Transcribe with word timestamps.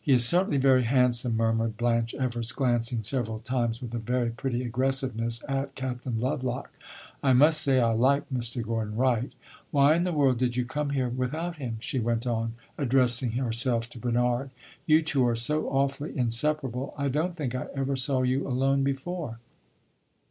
"He 0.00 0.14
is 0.14 0.24
certainly 0.24 0.56
very 0.56 0.84
handsome," 0.84 1.36
murmured 1.36 1.76
Blanche 1.76 2.14
Evers, 2.14 2.50
glancing 2.50 3.02
several 3.02 3.40
times, 3.40 3.82
with 3.82 3.92
a 3.92 3.98
very 3.98 4.30
pretty 4.30 4.62
aggressiveness, 4.64 5.44
at 5.50 5.74
Captain 5.74 6.18
Lovelock. 6.18 6.70
"I 7.22 7.34
must 7.34 7.60
say 7.60 7.78
I 7.78 7.92
like 7.92 8.22
Mr. 8.32 8.62
Gordon 8.62 8.96
Wright. 8.96 9.34
Why 9.70 9.94
in 9.94 10.04
the 10.04 10.14
world 10.14 10.38
did 10.38 10.56
you 10.56 10.64
come 10.64 10.88
here 10.96 11.10
without 11.10 11.56
him?" 11.56 11.76
she 11.80 12.00
went 12.00 12.26
on, 12.26 12.54
addressing 12.78 13.32
herself 13.32 13.90
to 13.90 13.98
Bernard. 13.98 14.48
"You 14.86 15.02
two 15.02 15.26
are 15.28 15.36
so 15.36 15.68
awfully 15.68 16.16
inseparable. 16.16 16.94
I 16.96 17.08
don't 17.10 17.34
think 17.34 17.54
I 17.54 17.66
ever 17.74 17.96
saw 17.96 18.22
you 18.22 18.48
alone 18.48 18.82
before." 18.82 19.40